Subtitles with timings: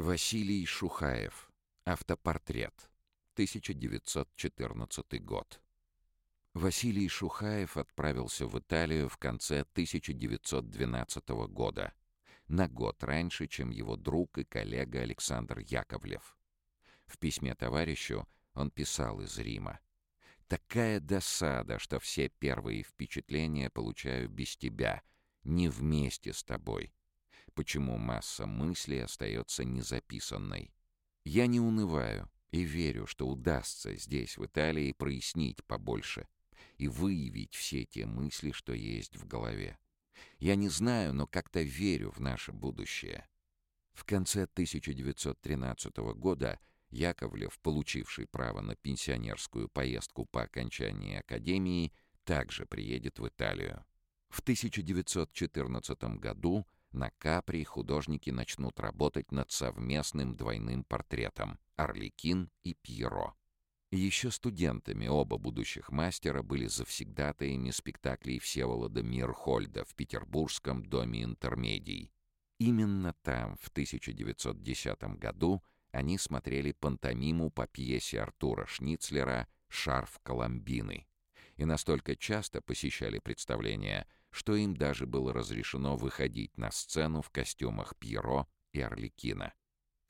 [0.00, 1.52] Василий Шухаев.
[1.84, 2.88] Автопортрет.
[3.34, 5.60] 1914 год.
[6.54, 11.92] Василий Шухаев отправился в Италию в конце 1912 года,
[12.48, 16.38] на год раньше, чем его друг и коллега Александр Яковлев.
[17.04, 19.80] В письме товарищу он писал из Рима.
[20.48, 25.02] «Такая досада, что все первые впечатления получаю без тебя,
[25.44, 26.90] не вместе с тобой.
[27.54, 30.72] Почему масса мыслей остается незаписанной?
[31.24, 36.26] Я не унываю и верю, что удастся здесь, в Италии, прояснить побольше
[36.78, 39.78] и выявить все те мысли, что есть в голове.
[40.38, 43.28] Я не знаю, но как-то верю в наше будущее.
[43.92, 46.58] В конце 1913 года
[46.90, 51.92] Яковлев, получивший право на пенсионерскую поездку по окончании академии,
[52.24, 53.84] также приедет в Италию.
[54.28, 63.34] В 1914 году на Капри художники начнут работать над совместным двойным портретом «Орликин» и «Пьеро».
[63.92, 72.12] Еще студентами оба будущих мастера были завсегдатаями спектаклей Всеволода Мирхольда в Петербургском доме интермедий.
[72.58, 81.06] Именно там, в 1910 году, они смотрели пантомиму по пьесе Артура Шницлера «Шарф Коломбины»
[81.56, 87.96] и настолько часто посещали представления, что им даже было разрешено выходить на сцену в костюмах
[87.96, 89.52] Пьеро и Орликина.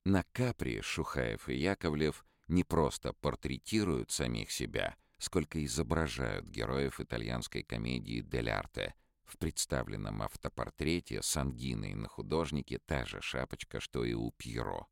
[0.05, 8.21] На Капри Шухаев и Яковлев не просто портретируют самих себя, сколько изображают героев итальянской комедии
[8.21, 14.33] «Дель Арте», в представленном автопортрете с ангиной на художнике та же шапочка, что и у
[14.33, 14.87] Пьеро.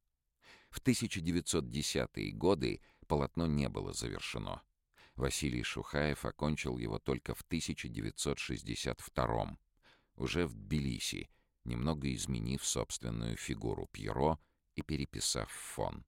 [0.70, 4.62] В 1910-е годы полотно не было завершено.
[5.18, 9.58] Василий Шухаев окончил его только в 1962
[10.14, 11.28] уже в Тбилиси,
[11.64, 14.38] немного изменив собственную фигуру Пьеро
[14.76, 16.04] и переписав фон.